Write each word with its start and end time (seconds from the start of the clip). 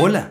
Hola, 0.00 0.30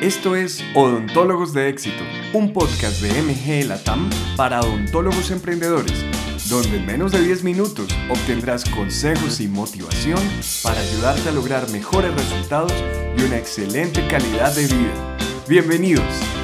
esto 0.00 0.36
es 0.36 0.64
Odontólogos 0.74 1.52
de 1.52 1.68
Éxito, 1.68 2.02
un 2.32 2.54
podcast 2.54 3.02
de 3.02 3.10
MG 3.20 3.68
Latam 3.68 4.08
para 4.38 4.60
odontólogos 4.60 5.30
emprendedores, 5.30 6.02
donde 6.48 6.78
en 6.78 6.86
menos 6.86 7.12
de 7.12 7.20
10 7.20 7.44
minutos 7.44 7.94
obtendrás 8.08 8.64
consejos 8.70 9.38
y 9.42 9.48
motivación 9.48 10.18
para 10.62 10.80
ayudarte 10.80 11.28
a 11.28 11.32
lograr 11.32 11.68
mejores 11.68 12.14
resultados 12.14 12.72
y 13.18 13.22
una 13.22 13.36
excelente 13.36 14.00
calidad 14.08 14.56
de 14.56 14.62
vida. 14.62 15.16
Bienvenidos. 15.46 16.41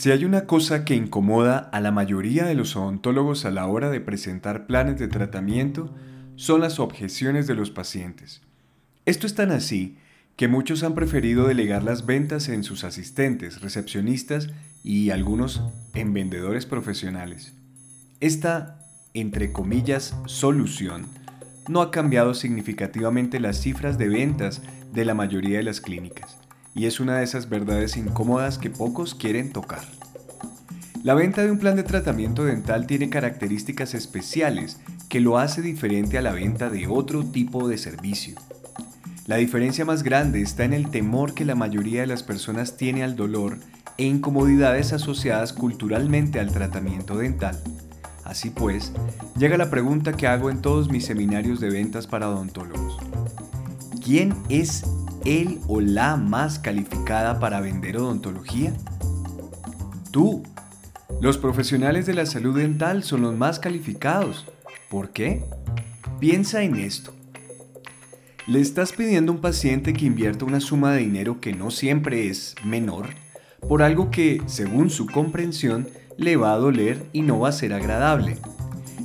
Si 0.00 0.10
hay 0.10 0.24
una 0.24 0.46
cosa 0.46 0.86
que 0.86 0.94
incomoda 0.94 1.58
a 1.58 1.78
la 1.78 1.90
mayoría 1.90 2.46
de 2.46 2.54
los 2.54 2.74
odontólogos 2.74 3.44
a 3.44 3.50
la 3.50 3.66
hora 3.66 3.90
de 3.90 4.00
presentar 4.00 4.66
planes 4.66 4.98
de 4.98 5.08
tratamiento, 5.08 5.94
son 6.36 6.62
las 6.62 6.80
objeciones 6.80 7.46
de 7.46 7.54
los 7.54 7.70
pacientes. 7.70 8.40
Esto 9.04 9.26
es 9.26 9.34
tan 9.34 9.50
así 9.50 9.98
que 10.36 10.48
muchos 10.48 10.84
han 10.84 10.94
preferido 10.94 11.46
delegar 11.46 11.82
las 11.82 12.06
ventas 12.06 12.48
en 12.48 12.64
sus 12.64 12.82
asistentes, 12.82 13.60
recepcionistas 13.60 14.48
y 14.82 15.10
algunos 15.10 15.62
en 15.92 16.14
vendedores 16.14 16.64
profesionales. 16.64 17.52
Esta, 18.20 18.78
entre 19.12 19.52
comillas, 19.52 20.16
solución 20.24 21.08
no 21.68 21.82
ha 21.82 21.90
cambiado 21.90 22.32
significativamente 22.32 23.38
las 23.38 23.60
cifras 23.60 23.98
de 23.98 24.08
ventas 24.08 24.62
de 24.94 25.04
la 25.04 25.12
mayoría 25.12 25.58
de 25.58 25.64
las 25.64 25.82
clínicas 25.82 26.38
y 26.80 26.86
es 26.86 26.98
una 26.98 27.18
de 27.18 27.24
esas 27.24 27.50
verdades 27.50 27.98
incómodas 27.98 28.56
que 28.56 28.70
pocos 28.70 29.14
quieren 29.14 29.52
tocar. 29.52 29.84
La 31.02 31.12
venta 31.12 31.42
de 31.42 31.50
un 31.50 31.58
plan 31.58 31.76
de 31.76 31.82
tratamiento 31.82 32.42
dental 32.42 32.86
tiene 32.86 33.10
características 33.10 33.92
especiales 33.92 34.80
que 35.10 35.20
lo 35.20 35.36
hace 35.36 35.60
diferente 35.60 36.16
a 36.16 36.22
la 36.22 36.32
venta 36.32 36.70
de 36.70 36.86
otro 36.86 37.22
tipo 37.22 37.68
de 37.68 37.76
servicio. 37.76 38.34
La 39.26 39.36
diferencia 39.36 39.84
más 39.84 40.02
grande 40.02 40.40
está 40.40 40.64
en 40.64 40.72
el 40.72 40.88
temor 40.88 41.34
que 41.34 41.44
la 41.44 41.54
mayoría 41.54 42.00
de 42.00 42.06
las 42.06 42.22
personas 42.22 42.78
tiene 42.78 43.04
al 43.04 43.14
dolor 43.14 43.58
e 43.98 44.06
incomodidades 44.06 44.94
asociadas 44.94 45.52
culturalmente 45.52 46.40
al 46.40 46.50
tratamiento 46.50 47.18
dental. 47.18 47.60
Así 48.24 48.48
pues, 48.48 48.94
llega 49.36 49.58
la 49.58 49.68
pregunta 49.68 50.14
que 50.14 50.28
hago 50.28 50.48
en 50.48 50.62
todos 50.62 50.90
mis 50.90 51.04
seminarios 51.04 51.60
de 51.60 51.68
ventas 51.68 52.06
para 52.06 52.30
odontólogos. 52.30 52.96
¿Quién 54.02 54.34
es 54.48 54.82
el 55.24 55.58
o 55.68 55.80
la 55.80 56.16
más 56.16 56.58
calificada 56.58 57.38
para 57.38 57.60
vender 57.60 57.96
odontología? 57.96 58.72
Tú. 60.10 60.42
Los 61.20 61.38
profesionales 61.38 62.06
de 62.06 62.14
la 62.14 62.24
salud 62.24 62.56
dental 62.56 63.02
son 63.02 63.22
los 63.22 63.36
más 63.36 63.58
calificados. 63.58 64.46
¿Por 64.88 65.10
qué? 65.10 65.44
Piensa 66.18 66.62
en 66.62 66.76
esto. 66.76 67.14
Le 68.46 68.60
estás 68.60 68.92
pidiendo 68.92 69.32
a 69.32 69.34
un 69.36 69.40
paciente 69.40 69.92
que 69.92 70.06
invierta 70.06 70.44
una 70.44 70.60
suma 70.60 70.92
de 70.92 71.00
dinero 71.00 71.40
que 71.40 71.52
no 71.52 71.70
siempre 71.70 72.28
es 72.28 72.54
menor 72.64 73.08
por 73.68 73.82
algo 73.82 74.10
que, 74.10 74.42
según 74.46 74.90
su 74.90 75.06
comprensión, 75.06 75.88
le 76.16 76.36
va 76.36 76.52
a 76.52 76.58
doler 76.58 77.06
y 77.12 77.22
no 77.22 77.40
va 77.40 77.50
a 77.50 77.52
ser 77.52 77.72
agradable. 77.72 78.38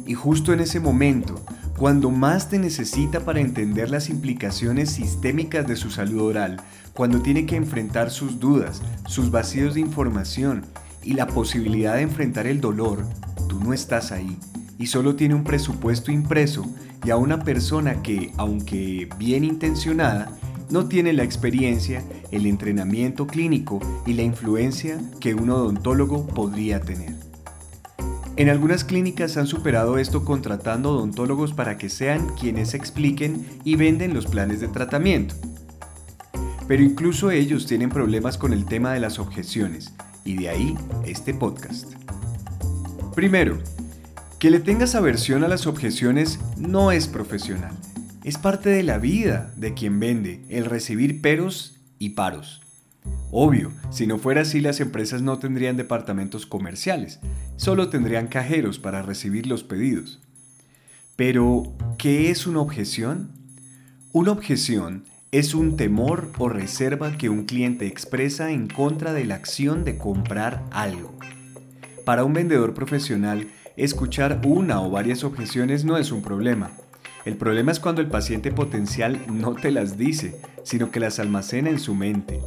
Y 0.05 0.13
justo 0.13 0.53
en 0.53 0.59
ese 0.59 0.79
momento, 0.79 1.43
cuando 1.77 2.09
más 2.09 2.49
te 2.49 2.57
necesita 2.57 3.25
para 3.25 3.41
entender 3.41 3.89
las 3.89 4.09
implicaciones 4.09 4.91
sistémicas 4.91 5.67
de 5.67 5.75
su 5.75 5.91
salud 5.91 6.21
oral, 6.21 6.61
cuando 6.93 7.21
tiene 7.21 7.45
que 7.45 7.57
enfrentar 7.57 8.11
sus 8.11 8.39
dudas, 8.39 8.81
sus 9.07 9.29
vacíos 9.29 9.73
de 9.73 9.81
información 9.81 10.65
y 11.03 11.13
la 11.13 11.27
posibilidad 11.27 11.95
de 11.95 12.03
enfrentar 12.03 12.47
el 12.47 12.61
dolor, 12.61 13.05
tú 13.49 13.59
no 13.59 13.73
estás 13.73 14.13
ahí 14.13 14.37
y 14.79 14.87
solo 14.87 15.15
tiene 15.15 15.35
un 15.35 15.43
presupuesto 15.43 16.11
impreso 16.11 16.65
y 17.03 17.09
a 17.09 17.17
una 17.17 17.39
persona 17.39 18.01
que, 18.01 18.31
aunque 18.37 19.09
bien 19.17 19.43
intencionada, 19.43 20.31
no 20.69 20.87
tiene 20.87 21.11
la 21.11 21.23
experiencia, 21.23 22.03
el 22.31 22.45
entrenamiento 22.45 23.27
clínico 23.27 23.79
y 24.05 24.13
la 24.13 24.23
influencia 24.23 24.99
que 25.19 25.35
un 25.35 25.49
odontólogo 25.49 26.25
podría 26.25 26.79
tener. 26.79 27.24
En 28.37 28.49
algunas 28.49 28.83
clínicas 28.83 29.37
han 29.37 29.47
superado 29.47 29.97
esto 29.97 30.25
contratando 30.25 30.91
odontólogos 30.91 31.53
para 31.53 31.77
que 31.77 31.87
sean 31.87 32.35
quienes 32.35 32.73
expliquen 32.73 33.45
y 33.63 33.77
venden 33.77 34.13
los 34.13 34.25
planes 34.25 34.59
de 34.59 34.67
tratamiento. 34.67 35.35
Pero 36.67 36.83
incluso 36.83 37.31
ellos 37.31 37.65
tienen 37.65 37.89
problemas 37.89 38.37
con 38.37 38.51
el 38.51 38.65
tema 38.65 38.91
de 38.91 38.99
las 38.99 39.19
objeciones, 39.19 39.93
y 40.25 40.35
de 40.35 40.49
ahí 40.49 40.77
este 41.05 41.33
podcast. 41.33 41.93
Primero, 43.15 43.59
que 44.37 44.49
le 44.49 44.59
tengas 44.59 44.95
aversión 44.95 45.45
a 45.45 45.47
las 45.47 45.65
objeciones 45.65 46.39
no 46.57 46.91
es 46.91 47.07
profesional. 47.07 47.71
Es 48.25 48.37
parte 48.37 48.69
de 48.69 48.83
la 48.83 48.97
vida 48.97 49.53
de 49.55 49.73
quien 49.73 50.01
vende 50.01 50.43
el 50.49 50.65
recibir 50.65 51.21
peros 51.21 51.77
y 51.99 52.09
paros. 52.09 52.64
Obvio, 53.37 53.73
si 53.89 54.07
no 54.07 54.17
fuera 54.17 54.43
así 54.43 54.61
las 54.61 54.79
empresas 54.79 55.21
no 55.21 55.39
tendrían 55.39 55.75
departamentos 55.75 56.45
comerciales, 56.45 57.19
solo 57.57 57.89
tendrían 57.89 58.27
cajeros 58.27 58.79
para 58.79 59.01
recibir 59.01 59.45
los 59.45 59.65
pedidos. 59.65 60.21
Pero, 61.17 61.63
¿qué 61.97 62.31
es 62.31 62.47
una 62.47 62.61
objeción? 62.61 63.31
Una 64.13 64.31
objeción 64.31 65.03
es 65.33 65.53
un 65.53 65.75
temor 65.75 66.31
o 66.37 66.47
reserva 66.47 67.17
que 67.17 67.27
un 67.27 67.43
cliente 67.43 67.87
expresa 67.87 68.51
en 68.51 68.69
contra 68.69 69.11
de 69.11 69.25
la 69.25 69.35
acción 69.35 69.83
de 69.83 69.97
comprar 69.97 70.63
algo. 70.71 71.13
Para 72.05 72.23
un 72.23 72.31
vendedor 72.31 72.73
profesional, 72.73 73.49
escuchar 73.75 74.39
una 74.45 74.81
o 74.81 74.89
varias 74.89 75.25
objeciones 75.25 75.83
no 75.83 75.97
es 75.97 76.13
un 76.13 76.21
problema. 76.21 76.71
El 77.25 77.35
problema 77.35 77.73
es 77.73 77.81
cuando 77.81 77.99
el 77.99 78.07
paciente 78.07 78.53
potencial 78.53 79.19
no 79.27 79.55
te 79.55 79.71
las 79.71 79.97
dice, 79.97 80.39
sino 80.63 80.89
que 80.89 81.01
las 81.01 81.19
almacena 81.19 81.69
en 81.69 81.79
su 81.79 81.95
mente. 81.95 82.39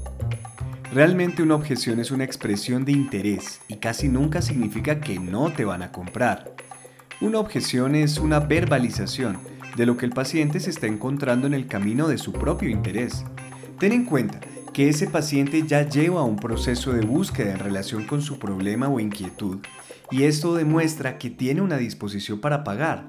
Realmente 0.93 1.43
una 1.43 1.55
objeción 1.55 2.01
es 2.01 2.11
una 2.11 2.25
expresión 2.25 2.87
de 2.87 2.93
interés 2.93 3.61
y 3.69 3.77
casi 3.77 4.09
nunca 4.09 4.41
significa 4.41 5.01
que 5.01 5.19
no 5.19 5.53
te 5.53 5.67
van 5.67 5.83
a 5.83 5.93
comprar. 5.93 6.55
Una 7.21 7.41
objeción 7.41 7.95
es 7.95 8.19
una 8.19 8.41
verbalización 8.41 9.39
de 9.77 9.85
lo 9.85 9.99
que 9.99 10.07
el 10.07 10.13
paciente 10.13 10.61
se 10.61 10.71
está 10.71 10.87
encontrando 10.87 11.47
en 11.47 11.53
el 11.53 11.67
camino 11.67 12.09
de 12.09 12.17
su 12.17 12.33
propio 12.33 12.71
interés. 12.71 13.25
Ten 13.79 13.93
en 13.93 14.07
cuenta 14.07 14.41
que 14.73 14.89
ese 14.89 15.07
paciente 15.09 15.63
ya 15.67 15.87
lleva 15.87 16.25
un 16.25 16.37
proceso 16.37 16.95
de 16.95 17.05
búsqueda 17.05 17.53
en 17.53 17.59
relación 17.59 18.07
con 18.07 18.23
su 18.23 18.39
problema 18.39 18.89
o 18.89 18.99
inquietud 18.99 19.59
y 20.11 20.23
esto 20.23 20.55
demuestra 20.55 21.19
que 21.19 21.29
tiene 21.29 21.61
una 21.61 21.77
disposición 21.77 22.41
para 22.41 22.65
pagar, 22.65 23.05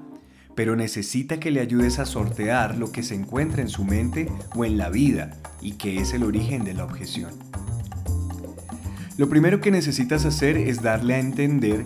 pero 0.54 0.76
necesita 0.76 1.40
que 1.40 1.50
le 1.50 1.60
ayudes 1.60 1.98
a 1.98 2.04
sortear 2.04 2.76
lo 2.76 2.92
que 2.92 3.02
se 3.02 3.14
encuentra 3.14 3.62
en 3.62 3.70
su 3.70 3.84
mente 3.84 4.30
o 4.54 4.66
en 4.66 4.76
la 4.76 4.90
vida 4.90 5.38
y 5.62 5.72
que 5.72 5.96
es 5.96 6.12
el 6.12 6.24
origen 6.24 6.64
de 6.64 6.74
la 6.74 6.84
objeción. 6.84 7.30
Lo 9.20 9.28
primero 9.28 9.60
que 9.60 9.70
necesitas 9.70 10.24
hacer 10.24 10.56
es 10.56 10.80
darle 10.80 11.12
a 11.12 11.18
entender 11.18 11.84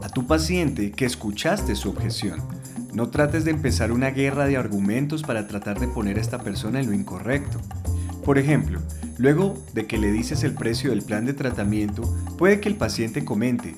a 0.00 0.08
tu 0.08 0.28
paciente 0.28 0.92
que 0.92 1.04
escuchaste 1.04 1.74
su 1.74 1.88
objeción. 1.90 2.40
No 2.94 3.08
trates 3.08 3.44
de 3.44 3.50
empezar 3.50 3.90
una 3.90 4.10
guerra 4.10 4.46
de 4.46 4.56
argumentos 4.56 5.24
para 5.24 5.48
tratar 5.48 5.80
de 5.80 5.88
poner 5.88 6.18
a 6.18 6.20
esta 6.20 6.38
persona 6.38 6.78
en 6.78 6.86
lo 6.86 6.92
incorrecto. 6.92 7.58
Por 8.24 8.38
ejemplo, 8.38 8.78
luego 9.18 9.58
de 9.74 9.88
que 9.88 9.98
le 9.98 10.12
dices 10.12 10.44
el 10.44 10.54
precio 10.54 10.90
del 10.90 11.02
plan 11.02 11.26
de 11.26 11.34
tratamiento, 11.34 12.02
puede 12.38 12.60
que 12.60 12.68
el 12.68 12.76
paciente 12.76 13.24
comente, 13.24 13.74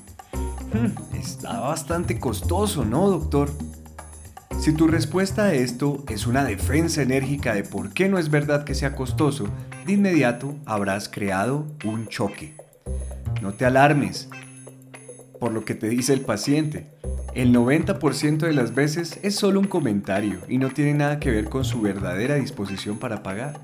hmm, 0.74 1.16
está 1.16 1.60
bastante 1.60 2.20
costoso, 2.20 2.84
¿no, 2.84 3.08
doctor? 3.08 3.50
Si 4.58 4.72
tu 4.72 4.88
respuesta 4.88 5.44
a 5.44 5.54
esto 5.54 6.04
es 6.08 6.26
una 6.26 6.44
defensa 6.44 7.00
enérgica 7.00 7.54
de 7.54 7.62
por 7.62 7.92
qué 7.94 8.08
no 8.08 8.18
es 8.18 8.28
verdad 8.28 8.64
que 8.64 8.74
sea 8.74 8.96
costoso, 8.96 9.48
de 9.86 9.92
inmediato 9.92 10.56
habrás 10.66 11.08
creado 11.08 11.64
un 11.84 12.08
choque. 12.08 12.54
No 13.40 13.54
te 13.54 13.64
alarmes 13.64 14.28
por 15.38 15.52
lo 15.52 15.64
que 15.64 15.76
te 15.76 15.88
dice 15.88 16.12
el 16.12 16.22
paciente. 16.22 16.88
El 17.34 17.54
90% 17.54 18.38
de 18.38 18.52
las 18.52 18.74
veces 18.74 19.20
es 19.22 19.36
solo 19.36 19.60
un 19.60 19.68
comentario 19.68 20.40
y 20.48 20.58
no 20.58 20.70
tiene 20.70 20.92
nada 20.92 21.20
que 21.20 21.30
ver 21.30 21.44
con 21.44 21.64
su 21.64 21.80
verdadera 21.80 22.34
disposición 22.34 22.98
para 22.98 23.22
pagar. 23.22 23.60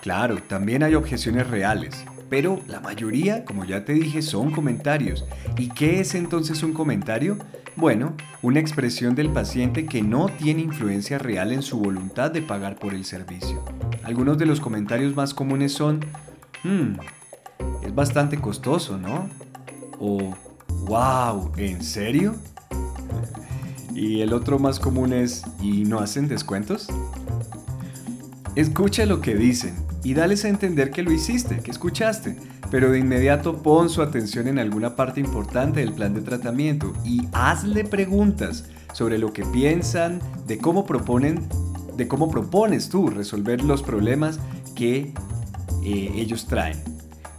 Claro, 0.00 0.38
también 0.42 0.82
hay 0.84 0.94
objeciones 0.94 1.48
reales, 1.48 2.06
pero 2.28 2.60
la 2.66 2.80
mayoría, 2.80 3.44
como 3.44 3.64
ya 3.64 3.84
te 3.84 3.94
dije, 3.94 4.22
son 4.22 4.50
comentarios. 4.50 5.24
¿Y 5.56 5.68
qué 5.68 6.00
es 6.00 6.14
entonces 6.14 6.62
un 6.62 6.72
comentario? 6.72 7.38
Bueno, 7.74 8.14
una 8.42 8.60
expresión 8.60 9.14
del 9.14 9.30
paciente 9.30 9.86
que 9.86 10.02
no 10.02 10.28
tiene 10.28 10.62
influencia 10.62 11.18
real 11.18 11.52
en 11.52 11.62
su 11.62 11.78
voluntad 11.78 12.30
de 12.30 12.42
pagar 12.42 12.76
por 12.76 12.92
el 12.92 13.04
servicio. 13.04 13.64
Algunos 14.02 14.36
de 14.36 14.46
los 14.46 14.60
comentarios 14.60 15.14
más 15.14 15.32
comunes 15.32 15.72
son, 15.72 16.00
hmm, 16.64 16.94
es 17.82 17.94
bastante 17.94 18.38
costoso, 18.38 18.98
¿no? 18.98 19.28
O, 19.98 20.34
wow, 20.86 21.52
¿en 21.56 21.82
serio? 21.82 22.34
Y 23.94 24.20
el 24.20 24.32
otro 24.32 24.58
más 24.58 24.78
común 24.78 25.12
es, 25.12 25.44
¿y 25.60 25.84
no 25.84 25.98
hacen 26.00 26.28
descuentos? 26.28 26.88
Escucha 28.54 29.06
lo 29.06 29.20
que 29.20 29.34
dicen 29.34 29.87
y 30.04 30.14
dales 30.14 30.44
a 30.44 30.48
entender 30.48 30.90
que 30.90 31.02
lo 31.02 31.12
hiciste, 31.12 31.58
que 31.58 31.70
escuchaste, 31.70 32.36
pero 32.70 32.90
de 32.90 32.98
inmediato 32.98 33.62
pon 33.62 33.90
su 33.90 34.02
atención 34.02 34.48
en 34.48 34.58
alguna 34.58 34.96
parte 34.96 35.20
importante 35.20 35.80
del 35.80 35.92
plan 35.92 36.14
de 36.14 36.20
tratamiento 36.20 36.92
y 37.04 37.28
hazle 37.32 37.84
preguntas 37.84 38.64
sobre 38.92 39.18
lo 39.18 39.32
que 39.32 39.44
piensan, 39.44 40.20
de 40.46 40.58
cómo 40.58 40.86
proponen, 40.86 41.48
de 41.96 42.08
cómo 42.08 42.30
propones 42.30 42.88
tú 42.88 43.08
resolver 43.08 43.62
los 43.62 43.82
problemas 43.82 44.38
que 44.74 45.12
eh, 45.84 46.12
ellos 46.14 46.46
traen. 46.46 46.78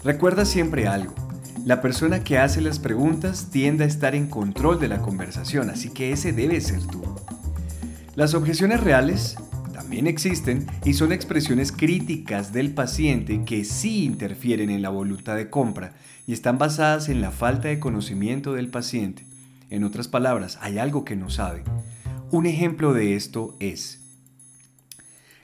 Recuerda 0.04 0.46
siempre 0.46 0.88
algo. 0.88 1.14
La 1.66 1.82
persona 1.82 2.24
que 2.24 2.38
hace 2.38 2.62
las 2.62 2.80
preguntas 2.80 3.48
tiende 3.52 3.84
a 3.84 3.88
estar 3.88 4.16
en 4.16 4.28
control 4.28 4.80
de 4.80 4.88
la 4.88 5.02
conversación, 5.02 5.70
así 5.70 5.90
que 5.90 6.12
ese 6.12 6.32
debe 6.32 6.62
ser 6.62 6.82
tú. 6.86 7.02
Las 8.16 8.34
objeciones 8.34 8.82
reales 8.82 9.36
también 9.90 10.06
existen 10.06 10.68
y 10.86 10.94
son 10.94 11.12
expresiones 11.12 11.72
críticas 11.72 12.54
del 12.54 12.76
paciente 12.76 13.44
que 13.44 13.66
sí 13.66 14.06
interfieren 14.06 14.70
en 14.70 14.84
la 14.84 14.90
voluntad 14.90 15.36
de 15.36 15.50
compra 15.50 15.96
y 16.28 16.34
están 16.34 16.60
basadas 16.60 17.10
en 17.10 17.22
la 17.22 17.32
falta 17.32 17.70
de 17.70 17.80
conocimiento 17.80 18.54
del 18.54 18.70
paciente. 18.70 19.26
En 19.72 19.84
otras 19.84 20.08
palabras, 20.08 20.60
hay 20.62 20.78
algo 20.78 21.06
que 21.06 21.16
no 21.16 21.32
sabe. 21.32 21.64
Un 22.30 22.46
ejemplo 22.46 22.94
de 22.94 23.16
esto 23.16 23.56
es, 23.60 24.00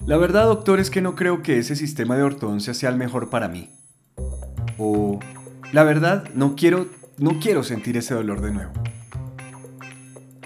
la 0.06 0.16
verdad 0.18 0.46
doctor 0.46 0.80
es 0.80 0.92
que 0.92 1.02
no 1.02 1.16
creo 1.16 1.42
que 1.42 1.58
ese 1.58 1.76
sistema 1.76 2.16
de 2.16 2.22
ortodoncia 2.22 2.76
sea 2.76 2.90
el 2.90 2.98
mejor 2.98 3.32
para 3.32 3.48
mí. 3.48 3.72
O, 4.78 5.20
la 5.72 5.82
verdad 5.82 6.30
no 6.36 6.56
quiero, 6.56 6.86
no 7.18 7.40
quiero 7.40 7.64
sentir 7.64 7.98
ese 7.98 8.14
dolor 8.14 8.42
de 8.42 8.52
nuevo. 8.52 8.74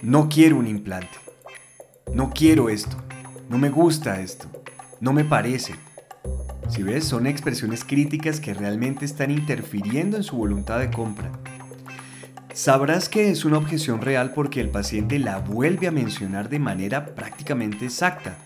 No 0.01 0.29
quiero 0.29 0.55
un 0.55 0.67
implante. 0.67 1.17
No 2.13 2.31
quiero 2.33 2.69
esto. 2.69 2.95
No 3.49 3.57
me 3.57 3.69
gusta 3.69 4.21
esto. 4.21 4.47
No 5.01 5.11
me 5.11 5.25
parece. 5.25 5.73
Si 6.69 6.83
ves, 6.83 7.05
son 7.05 7.25
expresiones 7.25 7.83
críticas 7.83 8.39
que 8.39 8.53
realmente 8.53 9.05
están 9.05 9.31
interfiriendo 9.31 10.17
en 10.17 10.23
su 10.23 10.37
voluntad 10.37 10.77
de 10.77 10.91
compra. 10.91 11.31
Sabrás 12.53 13.09
que 13.09 13.31
es 13.31 13.45
una 13.45 13.57
objeción 13.57 14.01
real 14.01 14.33
porque 14.35 14.61
el 14.61 14.69
paciente 14.69 15.17
la 15.17 15.39
vuelve 15.39 15.87
a 15.87 15.91
mencionar 15.91 16.47
de 16.47 16.59
manera 16.59 17.15
prácticamente 17.15 17.85
exacta. 17.85 18.37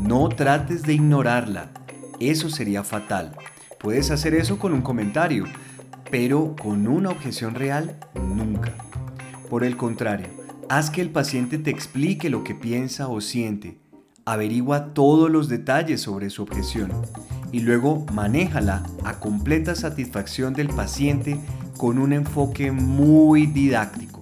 No 0.00 0.28
trates 0.28 0.82
de 0.82 0.92
ignorarla, 0.92 1.70
eso 2.20 2.50
sería 2.50 2.84
fatal. 2.84 3.34
Puedes 3.80 4.10
hacer 4.10 4.34
eso 4.34 4.58
con 4.58 4.74
un 4.74 4.82
comentario, 4.82 5.46
pero 6.10 6.54
con 6.60 6.86
una 6.88 7.08
objeción 7.08 7.54
real, 7.54 7.96
nunca. 8.14 8.74
Por 9.48 9.64
el 9.64 9.78
contrario, 9.78 10.28
haz 10.68 10.90
que 10.90 11.00
el 11.00 11.08
paciente 11.08 11.56
te 11.56 11.70
explique 11.70 12.28
lo 12.28 12.44
que 12.44 12.54
piensa 12.54 13.08
o 13.08 13.22
siente. 13.22 13.81
Averigua 14.24 14.94
todos 14.94 15.30
los 15.30 15.48
detalles 15.48 16.00
sobre 16.00 16.30
su 16.30 16.42
objeción 16.42 16.92
y 17.50 17.60
luego 17.60 18.06
manéjala 18.12 18.84
a 19.04 19.18
completa 19.18 19.74
satisfacción 19.74 20.54
del 20.54 20.68
paciente 20.68 21.38
con 21.76 21.98
un 21.98 22.12
enfoque 22.12 22.70
muy 22.70 23.46
didáctico. 23.46 24.20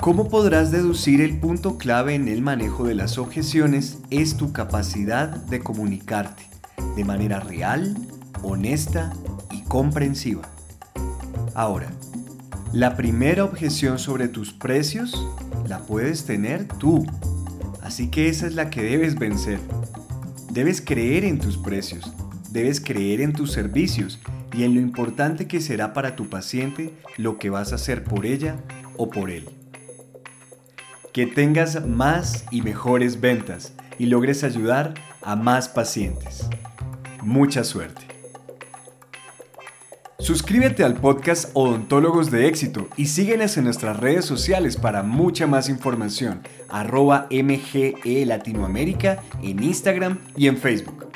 ¿Cómo 0.00 0.28
podrás 0.28 0.70
deducir 0.70 1.20
el 1.20 1.38
punto 1.38 1.76
clave 1.76 2.14
en 2.14 2.28
el 2.28 2.42
manejo 2.42 2.84
de 2.84 2.94
las 2.94 3.18
objeciones? 3.18 3.98
Es 4.10 4.36
tu 4.36 4.52
capacidad 4.52 5.28
de 5.28 5.60
comunicarte 5.60 6.44
de 6.96 7.04
manera 7.04 7.40
real, 7.40 7.96
honesta 8.42 9.12
y 9.52 9.62
comprensiva. 9.62 10.42
Ahora, 11.54 11.90
la 12.72 12.96
primera 12.96 13.44
objeción 13.44 13.98
sobre 13.98 14.28
tus 14.28 14.52
precios 14.52 15.26
la 15.66 15.80
puedes 15.80 16.24
tener 16.24 16.66
tú, 16.66 17.06
así 17.88 18.08
que 18.08 18.28
esa 18.28 18.46
es 18.46 18.54
la 18.54 18.68
que 18.68 18.82
debes 18.82 19.18
vencer. 19.18 19.58
Debes 20.50 20.82
creer 20.82 21.24
en 21.24 21.38
tus 21.38 21.56
precios, 21.56 22.12
debes 22.50 22.82
creer 22.82 23.22
en 23.22 23.32
tus 23.32 23.50
servicios 23.50 24.20
y 24.52 24.64
en 24.64 24.74
lo 24.74 24.80
importante 24.80 25.46
que 25.46 25.62
será 25.62 25.94
para 25.94 26.14
tu 26.14 26.28
paciente 26.28 26.92
lo 27.16 27.38
que 27.38 27.48
vas 27.48 27.72
a 27.72 27.76
hacer 27.76 28.04
por 28.04 28.26
ella 28.26 28.56
o 28.98 29.08
por 29.08 29.30
él. 29.30 29.48
Que 31.14 31.26
tengas 31.26 31.86
más 31.86 32.44
y 32.50 32.60
mejores 32.60 33.22
ventas 33.22 33.72
y 33.98 34.04
logres 34.04 34.44
ayudar 34.44 34.92
a 35.22 35.34
más 35.34 35.70
pacientes. 35.70 36.46
Mucha 37.22 37.64
suerte. 37.64 38.17
Suscríbete 40.20 40.82
al 40.82 40.94
podcast 40.94 41.50
Odontólogos 41.54 42.32
de 42.32 42.48
Éxito 42.48 42.88
y 42.96 43.06
síguenos 43.06 43.56
en 43.56 43.62
nuestras 43.64 44.00
redes 44.00 44.24
sociales 44.24 44.76
para 44.76 45.04
mucha 45.04 45.46
más 45.46 45.68
información. 45.68 46.42
Arroba 46.68 47.28
MGE 47.30 48.26
Latinoamérica 48.26 49.22
en 49.44 49.62
Instagram 49.62 50.18
y 50.36 50.48
en 50.48 50.56
Facebook. 50.56 51.07